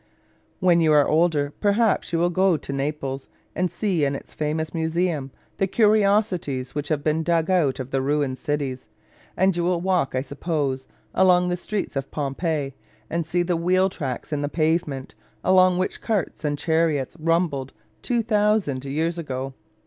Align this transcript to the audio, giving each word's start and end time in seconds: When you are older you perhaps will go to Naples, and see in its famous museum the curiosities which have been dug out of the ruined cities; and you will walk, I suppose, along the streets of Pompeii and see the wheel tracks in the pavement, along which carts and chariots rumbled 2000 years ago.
When 0.59 0.81
you 0.81 0.91
are 0.93 1.07
older 1.07 1.43
you 1.43 1.53
perhaps 1.59 2.11
will 2.11 2.31
go 2.31 2.57
to 2.57 2.73
Naples, 2.73 3.27
and 3.55 3.69
see 3.69 4.03
in 4.03 4.15
its 4.15 4.33
famous 4.33 4.73
museum 4.73 5.29
the 5.57 5.67
curiosities 5.67 6.73
which 6.73 6.87
have 6.87 7.03
been 7.03 7.21
dug 7.21 7.51
out 7.51 7.79
of 7.79 7.91
the 7.91 8.01
ruined 8.01 8.39
cities; 8.39 8.87
and 9.37 9.55
you 9.55 9.63
will 9.63 9.79
walk, 9.79 10.15
I 10.15 10.23
suppose, 10.23 10.87
along 11.13 11.49
the 11.49 11.55
streets 11.55 11.95
of 11.95 12.09
Pompeii 12.09 12.73
and 13.11 13.27
see 13.27 13.43
the 13.43 13.55
wheel 13.55 13.89
tracks 13.89 14.33
in 14.33 14.41
the 14.41 14.49
pavement, 14.49 15.13
along 15.43 15.77
which 15.77 16.01
carts 16.01 16.43
and 16.43 16.57
chariots 16.57 17.15
rumbled 17.19 17.71
2000 18.01 18.83
years 18.85 19.19
ago. 19.19 19.53